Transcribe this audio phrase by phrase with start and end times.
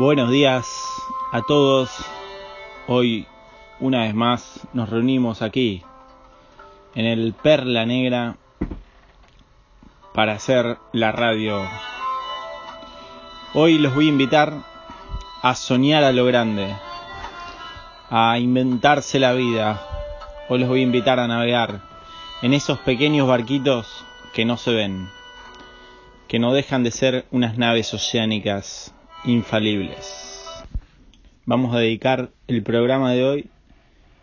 [0.00, 0.66] Buenos días
[1.30, 1.90] a todos.
[2.86, 3.26] Hoy,
[3.80, 5.82] una vez más, nos reunimos aquí
[6.94, 8.38] en el Perla Negra
[10.14, 11.60] para hacer la radio.
[13.52, 14.54] Hoy los voy a invitar
[15.42, 16.74] a soñar a lo grande,
[18.08, 19.86] a inventarse la vida.
[20.48, 21.82] Hoy los voy a invitar a navegar
[22.40, 25.10] en esos pequeños barquitos que no se ven,
[26.26, 30.64] que no dejan de ser unas naves oceánicas infalibles.
[31.44, 33.50] Vamos a dedicar el programa de hoy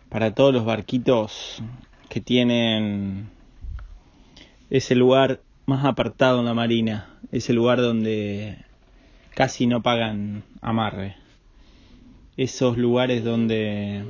[0.08, 1.62] para todos los barquitos
[2.08, 3.28] que tienen
[4.70, 8.58] ese lugar más apartado en la marina, ese lugar donde
[9.34, 11.16] casi no pagan amarre,
[12.36, 14.04] esos lugares donde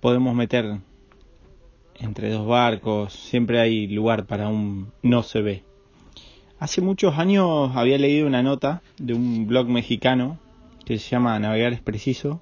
[0.00, 0.78] podemos meter
[1.98, 5.73] entre dos barcos, siempre hay lugar para un no se ve.
[6.58, 10.38] Hace muchos años había leído una nota de un blog mexicano
[10.84, 12.40] que se llama Navegar es Preciso,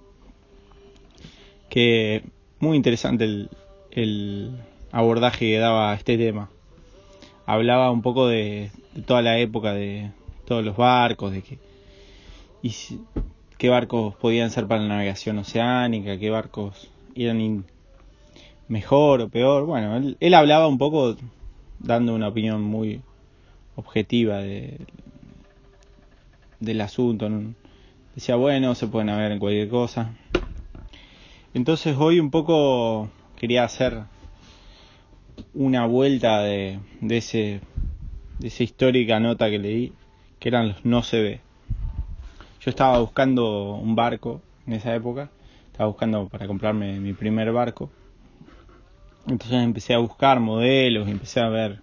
[1.70, 2.22] que
[2.60, 3.50] muy interesante el,
[3.90, 4.52] el
[4.90, 6.50] abordaje que daba a este tema.
[7.46, 8.70] Hablaba un poco de,
[9.06, 10.10] toda la época de
[10.44, 11.58] todos los barcos, de que
[12.62, 12.72] y
[13.58, 17.64] qué barcos podían ser para la navegación oceánica, qué barcos eran
[18.68, 19.64] mejor o peor.
[19.64, 21.16] Bueno, él, él hablaba un poco
[21.80, 23.00] dando una opinión muy
[23.76, 24.78] objetiva de,
[26.60, 27.28] del asunto.
[28.14, 30.14] Decía, bueno, se puede navegar en cualquier cosa.
[31.54, 34.04] Entonces hoy un poco quería hacer
[35.54, 37.60] una vuelta de, de, ese,
[38.38, 39.92] de esa histórica nota que leí,
[40.38, 41.40] que eran los no se ve.
[42.60, 45.30] Yo estaba buscando un barco en esa época,
[45.66, 47.90] estaba buscando para comprarme mi primer barco.
[49.26, 51.80] Entonces empecé a buscar modelos, empecé a ver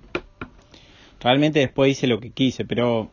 [1.19, 3.11] realmente después hice lo que quise, pero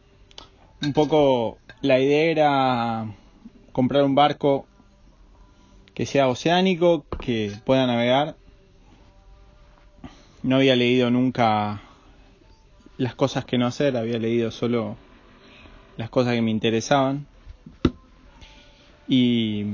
[0.83, 3.07] un poco la idea era
[3.73, 4.67] comprar un barco
[5.94, 8.37] que sea oceánico, que pueda navegar.
[10.43, 11.81] No había leído nunca
[12.99, 14.97] las cosas que no hacer, había leído solo
[15.97, 17.27] las cosas que me interesaban.
[19.09, 19.65] Y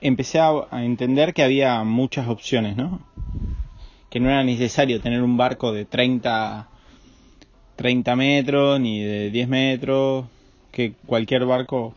[0.00, 3.00] empecé a, entender que había muchas opciones, ¿no?
[4.10, 6.68] Que no era necesario tener un barco de 30
[7.76, 10.26] 30 metros ni de 10 metros,
[10.72, 11.94] que cualquier barco.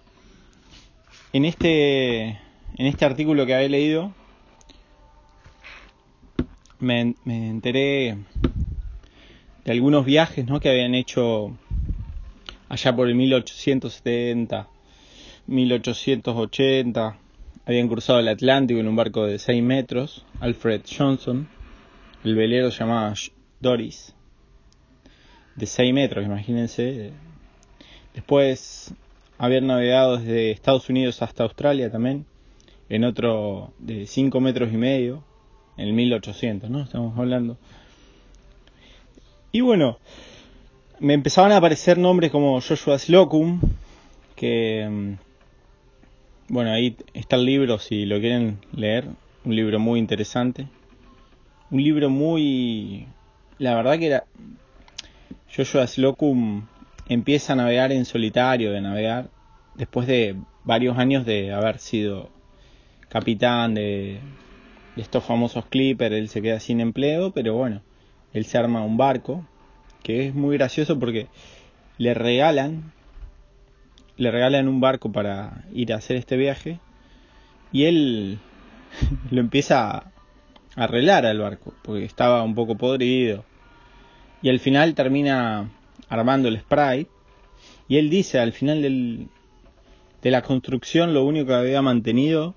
[1.31, 4.13] En este, en este artículo que había leído,
[6.79, 8.17] me, me enteré
[9.65, 10.59] de algunos viajes ¿no?
[10.59, 11.57] que habían hecho
[12.67, 14.67] allá por el 1870,
[15.47, 17.17] 1880.
[17.65, 21.47] Habían cruzado el Atlántico en un barco de 6 metros, Alfred Johnson.
[22.23, 23.13] El velero se llamaba
[23.59, 24.15] Doris
[25.59, 27.11] de 6 metros, imagínense.
[28.13, 28.93] Después
[29.37, 32.25] haber navegado desde Estados Unidos hasta Australia también,
[32.89, 35.23] en otro de 5 metros y medio,
[35.77, 36.81] en el 1800, ¿no?
[36.83, 37.57] Estamos hablando.
[39.51, 39.97] Y bueno,
[40.99, 43.61] me empezaban a aparecer nombres como Joshua Slocum,
[44.35, 45.13] que, mm,
[46.53, 49.05] bueno, ahí está el libro si lo quieren leer,
[49.43, 50.67] un libro muy interesante,
[51.69, 53.07] un libro muy,
[53.57, 54.25] la verdad que era
[55.55, 56.67] Joshua Slocum
[57.07, 59.29] empieza a navegar en solitario, de navegar,
[59.75, 62.29] después de varios años de haber sido
[63.09, 64.19] capitán de,
[64.95, 67.81] estos famosos Clipper, él se queda sin empleo, pero bueno,
[68.33, 69.45] él se arma un barco,
[70.03, 71.27] que es muy gracioso porque
[71.97, 72.91] le regalan,
[74.17, 76.79] le regalan un barco para ir a hacer este viaje,
[77.71, 78.39] y él
[79.31, 80.11] lo empieza a
[80.75, 83.48] arreglar al barco, porque estaba un poco podrido
[84.41, 85.69] y al final termina
[86.07, 87.07] armando el spray
[87.87, 89.27] y él dice al final del,
[90.21, 92.55] de la construcción lo único que había mantenido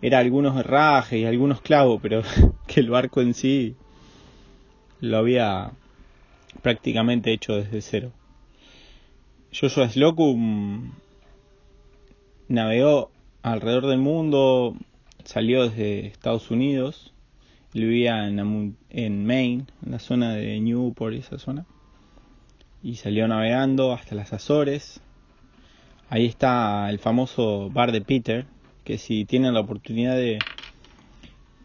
[0.00, 2.22] era algunos herrajes y algunos clavos, pero
[2.66, 3.76] que el barco en sí
[5.00, 5.72] lo había
[6.60, 8.12] prácticamente hecho desde cero.
[9.52, 10.92] Joshua Slocum
[12.48, 13.10] navegó
[13.42, 14.76] alrededor del mundo,
[15.24, 17.11] salió desde Estados Unidos
[17.72, 21.66] vivía en, Maine, en la zona de Newport, esa zona.
[22.82, 25.00] Y salió navegando hasta las Azores.
[26.08, 28.46] Ahí está el famoso bar de Peter,
[28.84, 30.38] que si tienen la oportunidad de,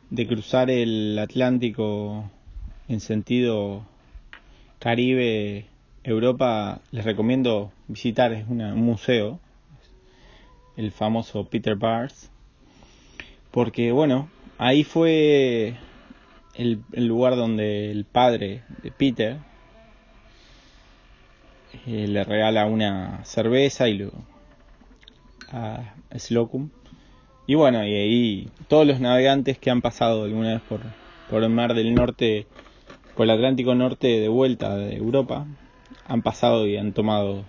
[0.10, 2.30] de cruzar el Atlántico
[2.88, 3.86] en sentido
[4.80, 5.66] Caribe,
[6.04, 9.42] Europa, les recomiendo visitar, es un museo,
[10.78, 12.32] el famoso Peter Bars,
[13.52, 15.76] porque bueno, ahí fue
[16.58, 19.38] el, lugar donde el padre de Peter
[21.86, 24.12] eh, le regala una cerveza y lo
[25.52, 26.70] a Slocum.
[27.46, 30.82] Y bueno, y ahí todos los navegantes que han pasado alguna vez por,
[31.30, 32.48] por el mar del norte,
[33.16, 35.46] por el Atlántico Norte de vuelta de Europa,
[36.08, 37.46] han pasado y han tomado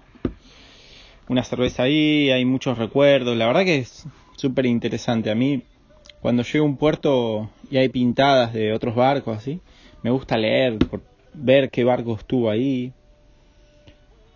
[1.28, 4.06] una cerveza ahí, hay muchos recuerdos, la verdad que es
[4.36, 5.30] súper interesante.
[5.30, 5.62] A mí,
[6.20, 9.60] cuando llego a un puerto y hay pintadas de otros barcos así,
[10.02, 11.02] me gusta leer, por
[11.34, 12.92] ver qué barco estuvo ahí.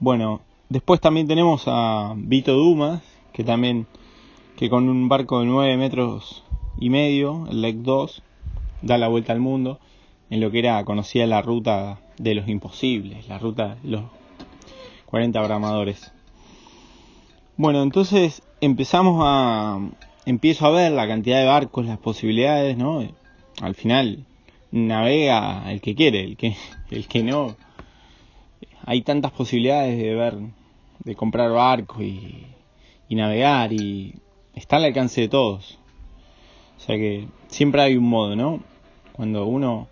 [0.00, 3.02] Bueno, después también tenemos a Vito Dumas,
[3.32, 3.86] que también,
[4.56, 6.44] que con un barco de 9 metros
[6.78, 8.22] y medio, el LEC 2,
[8.82, 9.80] da la vuelta al mundo
[10.30, 14.04] en lo que era conocida la ruta de los imposibles, la ruta de los
[15.06, 16.12] 40 bramadores.
[17.58, 19.80] Bueno, entonces empezamos a
[20.24, 23.02] empiezo a ver la cantidad de barcos, las posibilidades, ¿no?
[23.60, 24.24] Al final
[24.70, 26.56] navega el que quiere, el que,
[26.92, 27.56] el que no.
[28.86, 30.36] Hay tantas posibilidades de ver,
[31.00, 32.46] de comprar barcos y,
[33.08, 34.14] y navegar y
[34.54, 35.80] está al alcance de todos.
[36.76, 38.62] O sea que siempre hay un modo, ¿no?
[39.14, 39.88] Cuando uno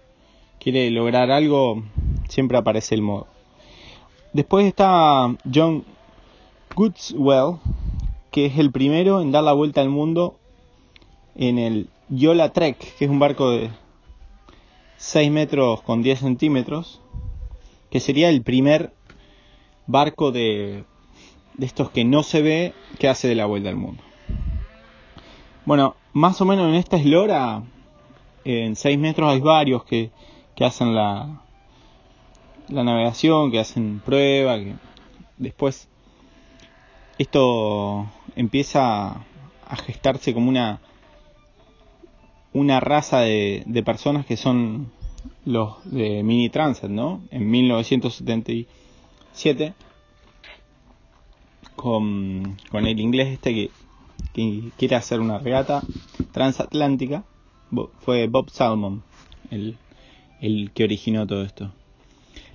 [0.60, 1.82] quiere lograr algo,
[2.28, 3.26] siempre aparece el modo.
[4.32, 5.95] Después está John
[6.76, 7.56] Goodswell,
[8.30, 10.38] que es el primero en dar la vuelta al mundo
[11.34, 13.70] en el Yola Trek, que es un barco de
[14.98, 17.00] 6 metros con 10 centímetros,
[17.90, 18.92] que sería el primer
[19.86, 20.84] barco de,
[21.54, 24.02] de estos que no se ve que hace de la vuelta al mundo.
[25.64, 27.62] Bueno, más o menos en esta eslora,
[28.44, 30.10] en 6 metros hay varios que,
[30.54, 31.40] que hacen la,
[32.68, 34.74] la navegación, que hacen prueba, que
[35.38, 35.88] después
[37.18, 39.24] esto empieza
[39.68, 40.80] a gestarse como una
[42.56, 44.90] una raza de, personas que son
[45.44, 47.20] los de Mini Transit, ¿no?
[47.30, 49.74] En 1977
[51.76, 53.70] con, el inglés este que,
[54.32, 55.82] que quiere hacer una regata
[56.32, 57.24] transatlántica
[58.00, 59.02] fue Bob Salmon
[59.50, 59.76] el,
[60.40, 61.74] el que originó todo esto.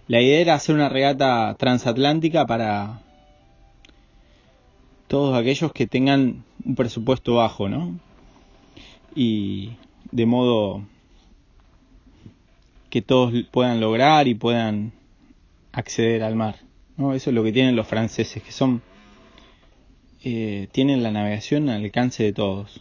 [0.08, 3.04] La idea era hacer una regata transatlántica para
[5.12, 8.00] todos aquellos que tengan un presupuesto bajo, ¿no?
[9.14, 9.72] Y
[10.10, 10.84] de modo
[12.90, 14.94] que todos puedan lograr y puedan
[15.74, 16.60] acceder al mar.
[16.96, 17.14] ¿no?
[17.14, 18.82] Eso es lo que tienen los franceses, que son
[20.24, 22.80] eh, tienen la navegación al alcance de todos.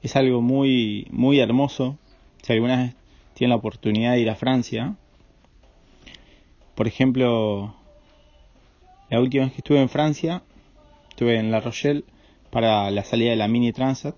[0.00, 1.98] Es algo muy muy hermoso.
[2.40, 2.94] Si alguna vez
[3.34, 4.96] tienen la oportunidad de ir a Francia,
[6.74, 7.74] por ejemplo,
[9.10, 10.42] la última vez que estuve en Francia,
[11.18, 12.04] estuve en La Rochelle
[12.50, 14.14] para la salida de la Mini Transat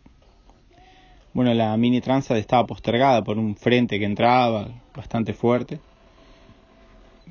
[1.32, 5.80] bueno, la Mini Transat estaba postergada por un frente que entraba bastante fuerte.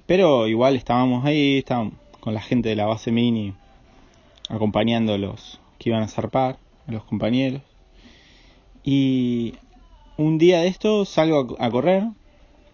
[0.08, 3.54] Pero igual estábamos ahí, estábamos con la gente de la base Mini
[4.50, 6.58] acompañando a los que iban a zarpar,
[6.88, 7.62] a los compañeros.
[8.84, 9.54] Y
[10.18, 12.06] un día de esto salgo a correr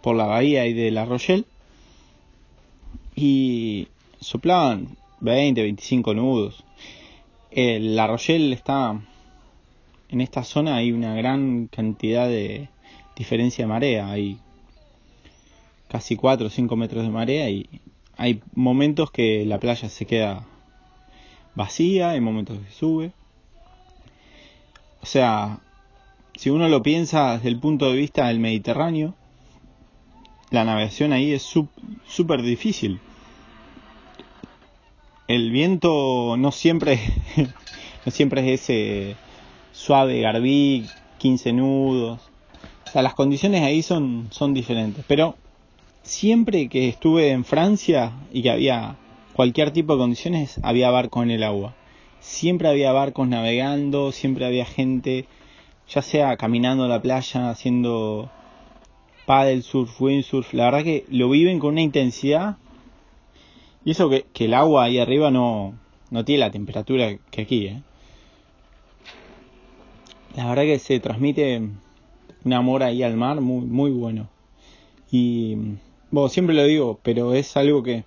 [0.02, 1.44] por la bahía de La Rochelle
[3.18, 3.90] y
[4.22, 6.63] soplaban 20, 25 nudos.
[7.51, 9.01] la Rochelle está
[10.10, 12.70] en esta zona hay una gran cantidad de
[13.15, 14.38] diferencia de marea, hay
[15.88, 17.67] casi 4 o 5 metros de marea y
[18.17, 20.46] hay momentos que la playa se queda
[21.55, 23.12] vacía, hay momentos que sube.
[25.01, 25.60] O sea,
[26.36, 29.15] si uno lo piensa desde el punto de vista del Mediterráneo,
[30.51, 31.44] la navegación ahí es
[32.08, 33.00] súper difícil.
[35.27, 37.00] El viento no siempre,
[38.05, 39.15] no siempre es ese
[39.72, 40.86] suave Garbí,
[41.17, 42.20] 15 nudos.
[42.86, 45.03] O sea, las condiciones ahí son, son diferentes.
[45.08, 45.36] Pero
[46.03, 48.96] siempre que estuve en Francia y que había
[49.34, 51.74] cualquier tipo de condiciones, había barcos en el agua.
[52.20, 55.25] Siempre había barcos navegando, siempre había gente,
[55.89, 58.29] ya sea caminando a la playa, haciendo
[59.25, 60.53] paddle surf, windsurf.
[60.53, 62.58] La verdad que lo viven con una intensidad.
[63.86, 65.75] Y eso que, que el agua ahí arriba no,
[66.10, 67.82] no tiene la temperatura que aquí, ¿eh?
[70.36, 71.62] La verdad que se transmite
[72.44, 74.27] un amor ahí al mar muy, muy bueno.
[75.10, 75.56] Y,
[76.12, 78.04] bueno, siempre lo digo, pero es algo que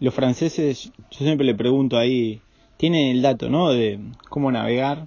[0.00, 2.40] los franceses, yo siempre le pregunto ahí,
[2.76, 3.70] tienen el dato, ¿no?
[3.70, 5.06] De cómo navegar,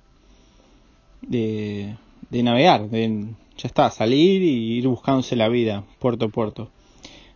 [1.22, 1.96] de,
[2.30, 6.70] de navegar, de ya está, salir y ir buscándose la vida, puerto a puerto.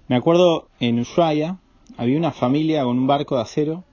[0.08, 1.58] Me acuerdo en Ushuaia,
[1.98, 3.84] había una familia con un barco de acero,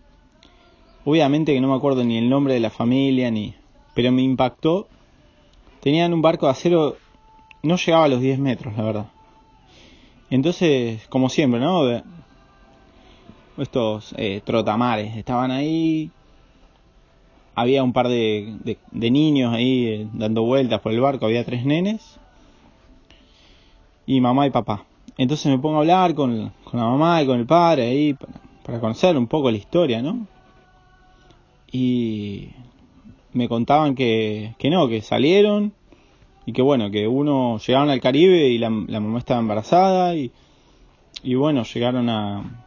[1.05, 3.55] obviamente que no me acuerdo ni el nombre de la familia, ni,
[3.95, 4.89] pero me impactó,
[5.81, 6.97] tenían un barco de acero,
[7.63, 9.07] no llegaba a los 10 metros, la verdad.
[10.31, 12.03] Entonces, como siempre, ¿no?
[13.57, 16.11] Estos eh, trotamares estaban ahí,
[17.55, 21.65] había un par de, de, niños ahí eh, dando vueltas por el barco, había tres
[21.65, 22.21] nenes
[24.07, 24.85] y mamá y papá.
[25.19, 28.15] Entonces me pongo a hablar con, con la mamá y con el padre ahí
[28.63, 30.29] para, conocer un poco la historia, ¿no?
[31.73, 32.51] Y
[33.33, 35.73] me contaban que, que no, que salieron
[36.47, 40.31] y que bueno, que uno llegaron al Caribe y la, mamá estaba embarazada y,
[41.25, 42.63] y bueno, llegaron a,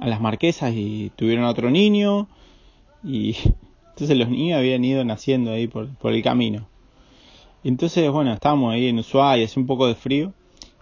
[0.00, 2.28] a las marquesas y tuvieron otro niño
[3.02, 3.36] y
[3.90, 6.68] entonces los niños habían ido naciendo ahí por, por el camino.
[7.64, 10.32] Entonces, bueno, estábamos ahí en Ushuaia, hace un poco de frío,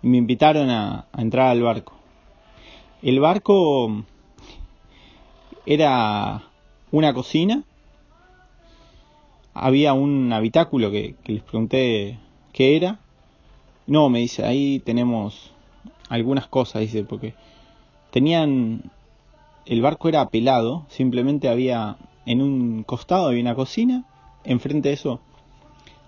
[0.02, 1.92] y me invitaron a, entrar al barco.
[3.02, 4.04] El barco
[5.66, 6.42] era
[6.90, 7.62] una cocina,
[9.54, 12.18] había un habitáculo que, les pregunté
[12.52, 12.98] qué era.
[13.86, 15.52] No, me dice, ahí tenemos
[16.08, 17.34] algunas cosas, dice, porque
[18.10, 18.90] tenían,
[19.66, 24.04] el barco era pelado, simplemente había en un costado había una cocina,
[24.44, 25.20] enfrente de eso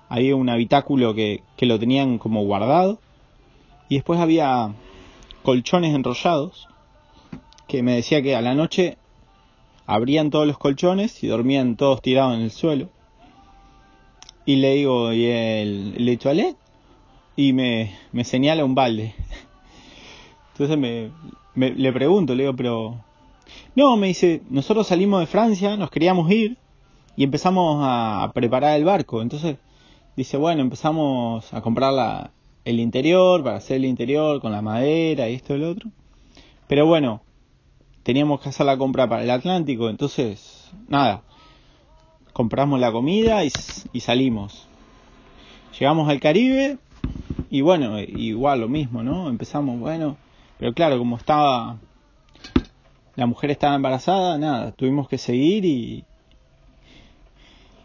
[0.09, 2.99] había un habitáculo que lo tenían como guardado
[3.93, 4.73] y después había
[5.43, 6.67] colchones enrollados
[7.69, 8.97] que me decía que a la noche
[9.85, 12.89] abrían todos los colchones y dormían todos tirados en el suelo.
[14.47, 16.57] Y le digo, ¿y el, toilette?
[17.37, 19.15] Y me, me señala un balde.
[20.53, 21.11] Entonces me,
[21.55, 22.99] le pregunto, le digo, pero
[23.77, 26.57] no, me dice, nosotros salimos de Francia, nos queríamos ir
[27.15, 29.21] y empezamos a preparar el barco.
[29.21, 29.59] Entonces
[30.17, 32.31] dice, bueno, empezamos a comprar la,
[32.65, 35.91] el interior, para hacer el interior con la madera y esto y lo otro.
[36.69, 37.23] Pero bueno,
[38.03, 41.23] teníamos que hacer la compra para el Atlántico, entonces, nada,
[42.33, 43.51] compramos la comida y,
[44.01, 44.67] salimos.
[45.79, 46.79] Llegamos al Caribe
[47.51, 49.29] y bueno, igual lo mismo, ¿no?
[49.29, 50.17] Empezamos, bueno,
[50.59, 51.79] pero claro, como estaba
[53.15, 56.05] la mujer estaba embarazada, nada, tuvimos que seguir y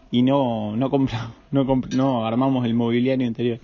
[0.10, 1.66] y no no compramos, no,
[1.96, 3.60] no armamos el mobiliario interior.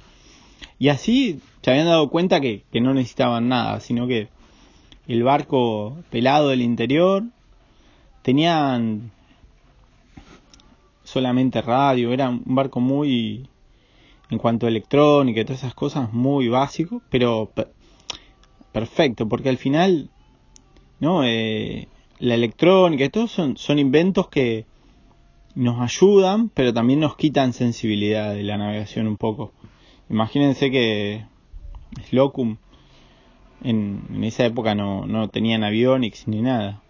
[0.83, 4.27] Y así se habían dado cuenta que, no necesitaban nada, sino que
[5.07, 7.23] el barco pelado del interior
[8.21, 9.09] tenían
[11.05, 13.47] solamente radio, era un barco muy
[14.29, 17.49] en cuanto a electrónica y todas esas cosas muy básico, pero
[18.73, 20.09] perfecto, porque al final
[20.99, 21.23] ¿no?
[21.23, 21.87] Eh,
[22.19, 24.65] la electrónica, todos son, son inventos que
[25.55, 29.53] nos ayudan, pero también nos quitan sensibilidad de la navegación un poco.
[30.09, 31.25] Imagínense que
[32.09, 32.57] Slocum
[33.63, 36.81] en, en esa época no, no tenían avionics ni nada.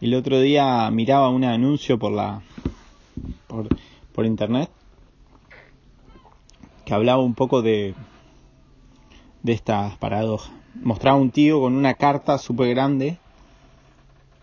[0.00, 2.42] El otro día miraba un anuncio por la
[3.46, 3.68] por,
[4.12, 4.70] por internet
[6.84, 7.94] que hablaba un poco de
[9.42, 10.52] de estas paradojas
[10.82, 13.18] mostraba un tío con una carta súper grande,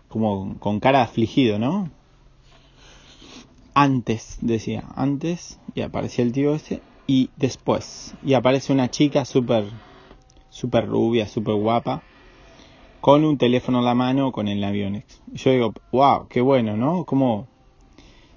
[0.08, 1.90] como con cara afligido, ¿no?
[3.74, 6.82] Antes, decía, antes, y aparecía el tío ese,
[7.12, 9.66] y después, y aparece una chica súper,
[10.48, 12.02] súper rubia, súper guapa,
[13.02, 15.20] con un teléfono en la mano con el Avionex.
[15.34, 17.04] yo digo, wow, qué bueno, ¿no?
[17.04, 17.48] Cómo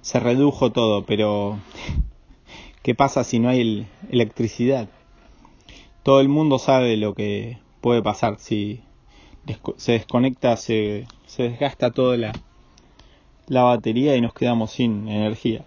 [0.02, 1.56] se redujo todo, pero
[2.82, 4.90] ¿qué pasa si no hay electricidad?
[6.02, 8.82] Todo el mundo sabe lo que puede pasar si
[9.78, 12.32] se desconecta, se, se desgasta toda la,
[13.46, 15.64] la batería y nos quedamos sin energía.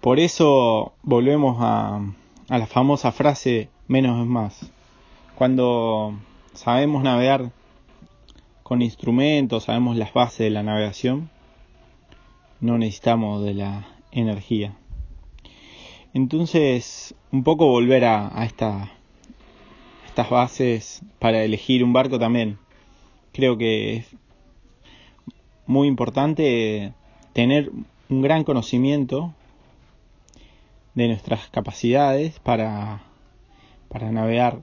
[0.00, 2.00] Por eso volvemos a,
[2.48, 4.70] a la famosa frase menos es más.
[5.36, 6.18] Cuando
[6.54, 7.50] sabemos navegar
[8.62, 11.28] con instrumentos, sabemos las bases de la navegación,
[12.60, 14.74] no necesitamos de la energía.
[16.14, 18.90] Entonces, un poco volver a, a esta
[20.06, 22.58] estas bases para elegir un barco también.
[23.32, 24.16] Creo que es
[25.66, 26.92] muy importante
[27.32, 27.70] tener
[28.08, 29.34] un gran conocimiento
[30.94, 33.02] de nuestras capacidades para,
[33.88, 34.60] para navegar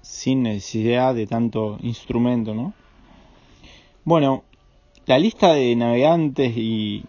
[0.00, 2.72] sin necesidad de tanto instrumento, ¿no?
[4.04, 4.44] Bueno,
[5.06, 7.04] la lista de navegantes y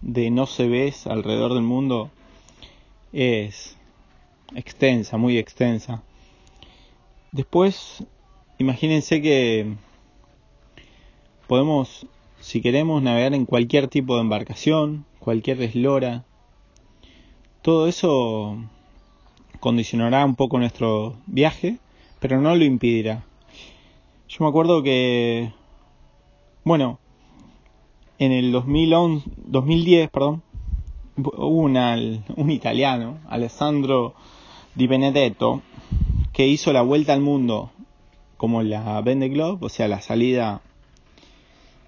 [0.00, 2.10] de no se ves alrededor del mundo
[3.12, 3.76] es
[4.54, 6.02] extensa, muy extensa.
[7.30, 8.04] Después,
[8.58, 9.74] imagínense que
[11.46, 12.06] podemos,
[12.40, 16.24] si queremos, navegar en cualquier tipo de embarcación, cualquier eslora.
[17.62, 18.58] Todo eso
[19.60, 21.78] condicionará un poco nuestro viaje,
[22.18, 23.24] pero no lo impedirá.
[24.28, 25.52] Yo me acuerdo que,
[26.64, 26.98] bueno,
[28.18, 30.42] en el 2011, 2010, perdón,
[31.16, 34.14] hubo un italiano, Alessandro
[34.74, 35.62] Di Benedetto,
[36.32, 37.70] que hizo la vuelta al mundo
[38.38, 40.62] como la Vende Globe, o sea, la salida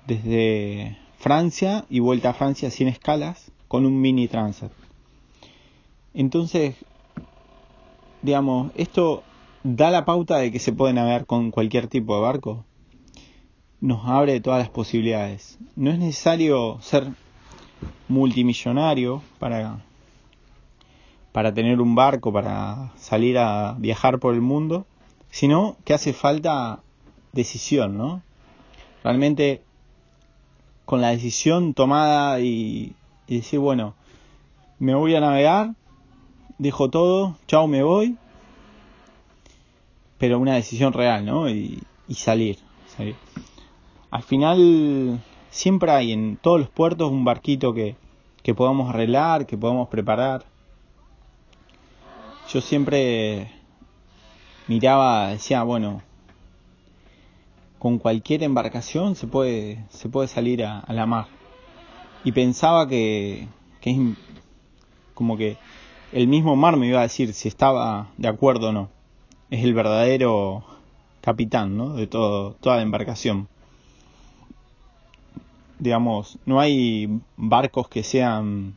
[0.07, 4.71] desde Francia y vuelta a Francia sin escalas con un mini transat.
[6.15, 6.77] Entonces,
[8.23, 9.23] digamos, esto
[9.63, 12.65] da la pauta de que se puede navegar con cualquier tipo de barco.
[13.81, 15.59] Nos abre todas las posibilidades.
[15.77, 17.09] No es necesario ser
[18.09, 19.83] multimillonario para
[21.35, 24.87] para tener un barco, para salir a viajar por el mundo,
[25.31, 26.79] sino que hace falta
[27.33, 28.23] decisión, ¿no?
[29.03, 29.61] Realmente
[30.85, 32.95] con la decisión tomada y,
[33.27, 33.97] decir, bueno,
[34.79, 35.75] me voy a navegar,
[36.59, 38.17] dejo todo, chao, me voy,
[40.19, 41.49] pero una decisión real, ¿no?
[41.49, 41.83] Y,
[42.15, 42.59] salir.
[44.11, 45.21] Al final
[45.51, 47.97] siempre hay en todos los puertos un barquito que,
[48.43, 50.45] que podamos arreglar, que podamos preparar
[52.49, 53.51] yo siempre
[54.69, 56.03] miraba, decía, bueno,
[57.79, 61.27] con cualquier embarcación se puede, se puede salir a, la mar.
[62.23, 63.49] Y pensaba que,
[63.81, 63.99] que es
[65.15, 65.57] como que
[66.15, 68.89] el mismo mar me iba a decir si estaba de acuerdo o no.
[69.51, 70.65] Es el verdadero
[71.21, 71.95] capitán, ¿no?
[71.95, 73.49] De todo, toda la embarcación.
[75.79, 78.75] Digamos, no hay barcos que sean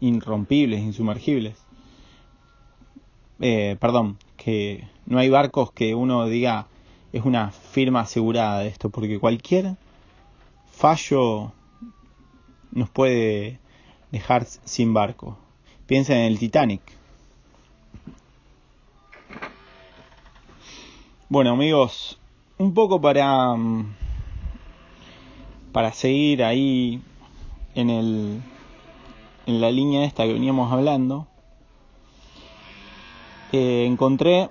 [0.00, 1.56] irrompibles, insumergibles
[3.40, 6.66] eh, perdón, que no hay barcos que uno diga
[7.12, 9.76] es una firma asegurada de esto, porque cualquier
[10.70, 11.52] fallo
[12.70, 13.58] nos puede
[14.12, 15.38] dejar sin barco.
[15.90, 16.82] Piensa en el Titanic.
[21.28, 22.16] Bueno amigos,
[22.58, 23.92] un poco para mm,
[25.72, 27.02] para seguir ahí
[27.74, 28.40] en el
[29.46, 31.26] en la línea esta que veníamos hablando
[33.50, 34.48] encontré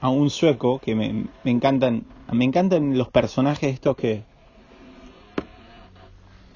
[0.00, 4.22] a un sueco que me, me, encantan, me encantan los personajes estos que,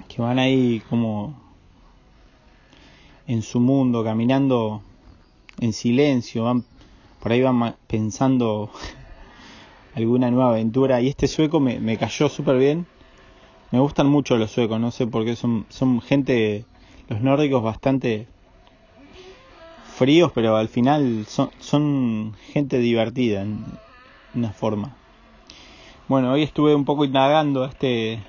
[0.07, 1.47] que van ahí como
[3.29, 4.83] en su mundo, caminando
[5.61, 6.64] en silencio, van,
[7.21, 8.71] por ahí van pensando
[9.95, 12.87] alguna nueva aventura y este sueco me, me cayó súper bien.
[13.71, 16.64] Me gustan mucho los suecos, no sé por qué son, son gente,
[17.09, 18.27] los nórdicos bastante
[19.95, 23.62] fríos, pero al final son, son gente divertida en
[24.35, 24.97] una forma.
[26.09, 28.23] Bueno, hoy estuve un poco indagando, este,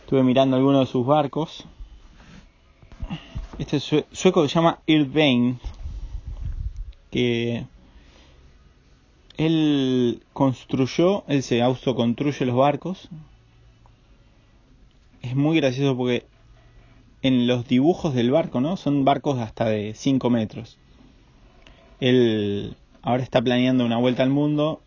[0.00, 1.64] estuve mirando algunos de sus barcos.
[3.58, 5.56] Este sueco se llama Irvine,
[7.10, 7.64] que
[9.36, 13.08] él construyó, él se autoconstruye los barcos.
[15.22, 16.26] Es muy gracioso porque
[17.22, 18.76] en los dibujos del barco, ¿no?
[18.76, 20.76] Son barcos hasta de 5 metros.
[22.00, 24.82] Él ahora está planeando una vuelta al mundo,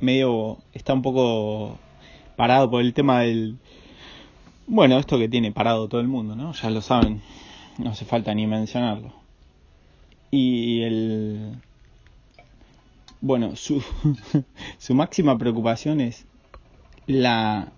[0.00, 1.78] medio está un poco
[2.36, 3.58] parado por el tema del
[4.66, 6.52] bueno, esto que tiene parado todo el mundo, ¿no?
[6.52, 7.22] Ya lo saben,
[7.78, 9.12] no hace falta ni mencionarlo.
[10.30, 11.56] Y el
[13.20, 13.82] bueno, su
[14.78, 16.26] su máxima preocupación es
[17.06, 17.72] la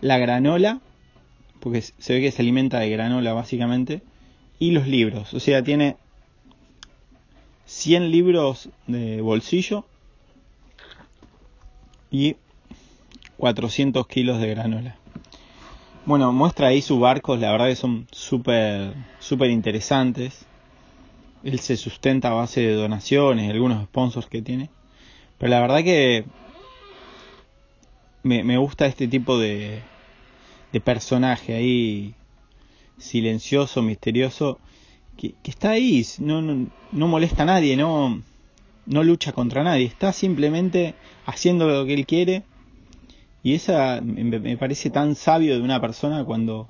[0.00, 0.80] la granola
[1.64, 4.02] porque se ve que se alimenta de granola básicamente,
[4.58, 5.32] y los libros.
[5.32, 5.96] O sea, tiene
[7.64, 9.86] 100 libros de bolsillo
[12.10, 12.36] y
[13.38, 14.96] 400 kilos de granola.
[16.06, 18.94] Bueno, muestra ahí sus barcos, la verdad que son súper
[19.50, 20.44] interesantes.
[21.42, 24.70] Él se sustenta a base de donaciones, algunos sponsors que tiene.
[25.38, 26.24] Pero la verdad que
[28.22, 29.82] me, me gusta este tipo de,
[30.72, 32.14] de personaje ahí
[32.98, 34.58] silencioso, misterioso,
[35.16, 38.20] que, está ahí, no, no, molesta a nadie, no,
[38.86, 40.94] no lucha contra nadie, está simplemente
[41.26, 42.42] haciendo lo que él quiere.
[43.44, 46.66] Y esa me parece tan sabio de una persona cuando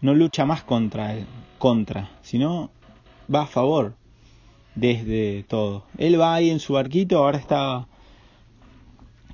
[0.00, 1.26] no lucha más contra él,
[1.58, 2.70] contra, sino
[3.32, 3.96] va a favor
[4.76, 5.84] desde todo.
[5.98, 7.88] Él va ahí en su barquito, ahora está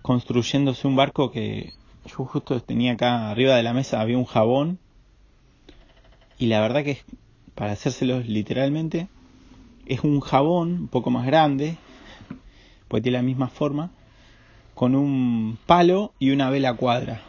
[0.01, 1.75] construyéndose un barco que
[2.07, 4.79] yo justo tenía acá arriba de la mesa, había un jabón.
[6.39, 7.03] Y la verdad que
[7.55, 9.09] para hacérselo literalmente,
[9.85, 11.77] es un jabón un poco más grande,
[12.89, 13.91] pues tiene la misma forma,
[14.75, 17.23] con un palo y una vela cuadra.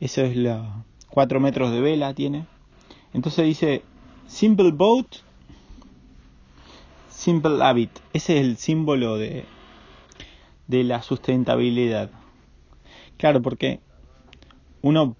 [0.00, 2.46] Eso es la 4 metros de vela tiene.
[3.12, 3.82] Entonces dice
[4.26, 5.06] Simple Boat,
[7.10, 7.90] Simple Habit.
[8.12, 9.44] Ese es el símbolo de,
[10.66, 12.10] de la sustentabilidad.
[13.16, 13.80] Claro, porque
[14.82, 15.16] uno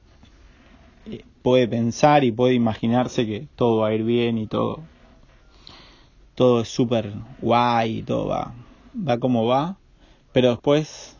[1.07, 4.80] eh, puede pensar y puede imaginarse que todo va a ir bien y todo
[6.35, 8.52] todo es súper guay y todo va
[8.96, 9.76] va como va
[10.35, 11.16] pero después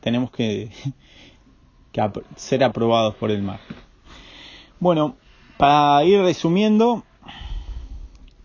[0.00, 0.70] tenemos que,
[2.36, 3.60] ser aprobados por el mar
[4.80, 5.16] bueno
[5.58, 7.04] para ir resumiendo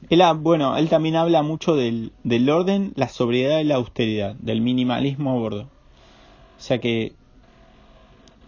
[0.10, 4.62] él, bueno, él también habla mucho del, del orden, la sobriedad y la austeridad, del
[4.62, 5.63] minimalismo a bordo.
[5.63, 7.13] O sea que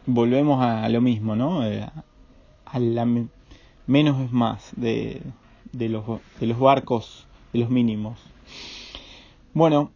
[0.05, 1.65] volvemos a lo mismo, ¿no?
[1.65, 1.85] Eh,
[2.65, 3.05] a la
[3.87, 5.21] menos es más de,
[5.71, 6.05] de, los,
[6.39, 8.19] de los barcos, de los mínimos.
[9.53, 9.91] Bueno,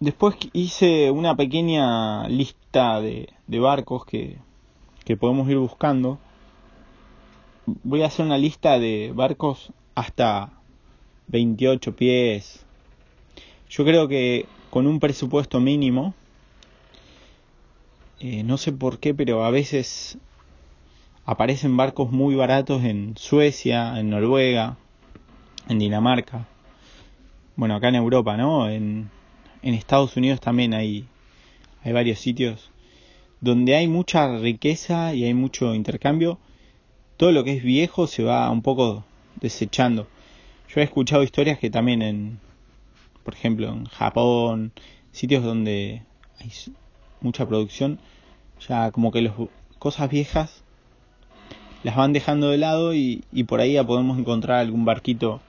[0.00, 4.38] después hice una pequeña lista de, barcos que,
[5.04, 6.18] que podemos ir buscando.
[7.66, 10.50] Voy a hacer una lista de barcos hasta
[11.28, 12.64] 28 pies.
[13.68, 16.14] Yo creo que con un presupuesto mínimo,
[18.18, 20.18] eh, no sé por qué, pero a veces
[21.24, 24.76] aparecen barcos muy baratos en Suecia, en Noruega,
[25.68, 26.46] en Dinamarca.
[27.56, 28.68] Bueno, acá en Europa, ¿no?
[29.62, 31.06] En Estados Unidos también hay,
[31.82, 32.70] hay varios sitios
[33.40, 36.38] donde hay mucha riqueza y hay mucho intercambio.
[37.16, 39.04] Todo lo que es viejo se va un poco
[39.40, 40.06] desechando.
[40.68, 42.40] Yo he escuchado historias que también en,
[43.24, 44.72] por ejemplo, en Japón,
[45.12, 46.02] sitios donde
[46.38, 46.50] hay
[47.20, 47.98] mucha producción,
[48.68, 49.34] ya como que las
[49.78, 50.62] cosas viejas
[51.82, 55.40] las van dejando de lado y, por ahí ya podemos encontrar algún barquito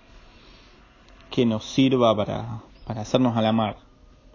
[1.30, 3.78] que nos sirva para, para hacernos a la mar,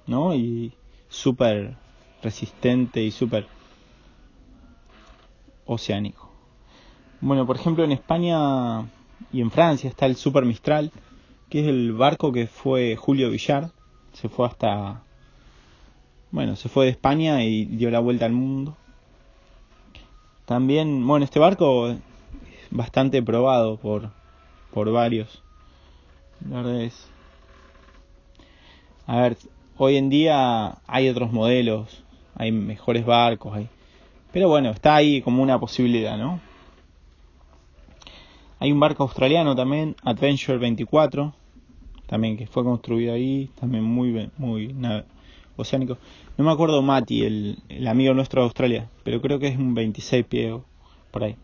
[0.07, 0.35] ¿no?
[0.35, 0.73] Y
[1.09, 1.77] súper
[2.23, 3.47] resistente y súper
[5.67, 6.31] oceánico.
[7.21, 8.83] Bueno, por ejemplo, en España
[9.33, 10.93] y en Francia está el Super Mistral,
[11.49, 13.71] que es el barco que fue Julio Villar,
[14.13, 15.03] se fue hasta,
[16.31, 18.77] bueno, se fue de España y dio la vuelta al mundo.
[20.45, 21.99] También, bueno, este barco es
[22.71, 24.11] bastante probado por,
[24.73, 25.43] por varios.
[26.49, 27.09] La verdad es,
[29.07, 29.37] a ver,
[29.79, 33.69] hoy en día hay otros modelos, hay mejores barcos, hay,
[34.33, 36.41] pero bueno, está ahí como una posibilidad, ¿no?
[38.59, 41.35] Hay un barco australiano también, Adventure 24,
[42.07, 44.75] también que fue construido ahí, también muy muy
[45.57, 45.99] oceánico.
[46.37, 50.25] No me acuerdo Mati, el, amigo nuestro de Australia, pero creo que es un 26
[50.27, 50.55] pies
[51.11, 51.37] por ahí.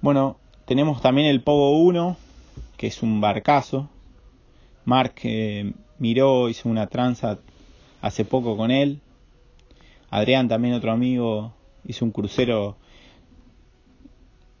[0.00, 2.16] Bueno, tenemos también el Pogo 1,
[2.76, 3.88] que es un barcazo.
[4.84, 7.38] Mark eh, miró, hizo una tranza
[8.00, 9.00] hace poco con él.
[10.10, 11.52] Adrián, también otro amigo,
[11.84, 12.76] hizo un crucero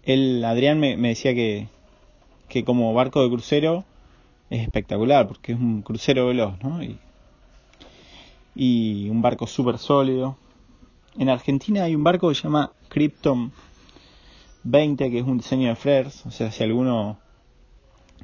[0.08, 1.68] él, Adrián me, decía que,
[2.48, 3.84] que como barco de crucero
[4.48, 6.80] es espectacular porque es un crucero veloz, ¿no?
[6.82, 6.98] Y,
[9.10, 10.36] un barco súper sólido.
[11.16, 13.52] En Argentina hay un barco que se llama Krypton
[14.64, 17.18] 20, que es un diseño de flares, o sea, si alguno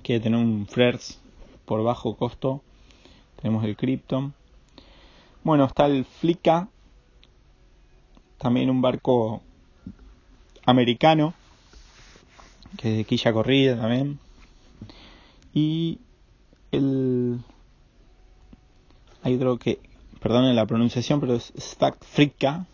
[0.03, 1.21] quiere tener un flares
[1.67, 2.63] por bajo costo,
[3.45, 4.33] tenemos el Krypton.
[5.43, 6.67] Bueno, está el Flicka,
[8.39, 9.43] también un barco
[10.65, 11.35] americano,
[12.79, 14.19] que es de quilla corrida también.
[15.53, 15.99] Y
[16.73, 17.39] el.
[19.23, 19.79] Hay otro que,
[20.21, 21.53] perdonen la pronunciación, pero es
[22.01, 22.65] Fricka,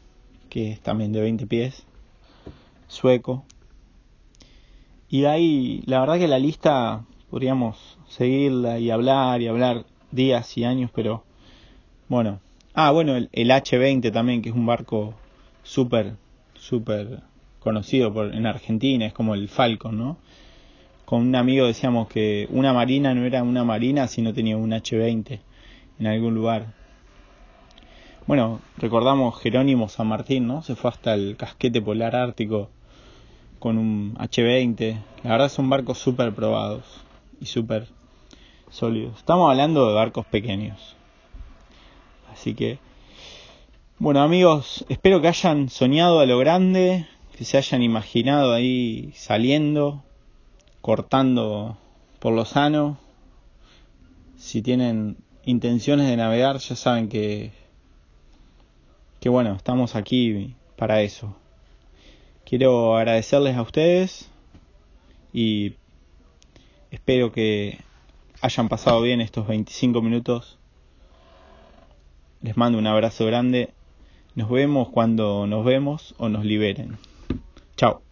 [0.51, 1.83] que es también de 20 pies,
[2.87, 3.45] sueco.
[5.09, 10.65] Y ahí, la verdad que la lista podríamos seguirla y hablar y hablar días y
[10.65, 11.25] años, pero
[12.09, 12.41] bueno.
[12.75, 15.15] Ah, bueno, el, el H20 también, que es un barco
[15.63, 16.15] súper,
[16.55, 17.21] súper
[17.59, 20.17] conocido por, en Argentina, es como el Falcon, ¿no?
[21.05, 24.73] Con un amigo decíamos que una marina no era una marina si no tenía un
[24.73, 25.41] H-20
[25.99, 26.73] en algún lugar.
[28.27, 30.63] Bueno, recordamos Jerónimo San Martín, ¿no?
[30.63, 32.71] Se fue hasta el casquete polar ártico
[33.59, 34.99] con un H-20.
[35.25, 36.85] La verdad son barcos súper probados
[37.41, 37.89] y súper
[38.71, 39.19] sólidos.
[39.19, 40.97] Estamos hablando de barcos pequeños.
[42.33, 42.79] Así que,
[43.99, 47.07] bueno amigos, espero que hayan soñado a lo grande,
[47.37, 50.03] que se hayan imaginado ahí saliendo,
[50.81, 51.77] cortando
[52.19, 52.99] por lo sano.
[54.37, 57.53] Si tienen intenciones de navegar, ya saben que,
[59.21, 61.37] que bueno, estamos aquí para eso.
[62.45, 64.31] Quiero agradecerles a ustedes
[65.33, 65.75] y
[66.91, 67.79] espero que
[68.41, 70.59] hayan pasado bien estos 25 minutos.
[72.43, 73.71] Les mando un abrazo grande.
[74.35, 76.99] Nos vemos cuando nos vemos o nos liberen.
[77.77, 78.10] Chao.